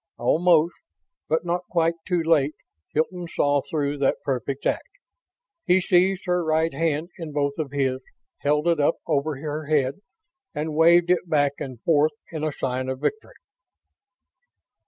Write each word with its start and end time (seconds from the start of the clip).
Almost 0.17 0.73
but 1.29 1.45
not 1.45 1.61
quite 1.69 1.93
too 2.07 2.23
late 2.23 2.55
Hilton 2.91 3.27
saw 3.27 3.61
through 3.61 3.99
that 3.99 4.17
perfect 4.23 4.65
act. 4.65 4.87
He 5.67 5.79
seized 5.79 6.23
her 6.25 6.43
right 6.43 6.73
hand 6.73 7.09
in 7.19 7.31
both 7.31 7.59
of 7.59 7.69
his, 7.71 7.99
held 8.39 8.67
it 8.67 8.79
up 8.79 8.95
over 9.05 9.37
her 9.39 9.65
head, 9.65 10.01
and 10.55 10.73
waved 10.75 11.11
it 11.11 11.29
back 11.29 11.51
and 11.59 11.79
forth 11.83 12.13
in 12.31 12.41
the 12.41 12.51
sign 12.51 12.89
of 12.89 12.99
victory. 12.99 13.35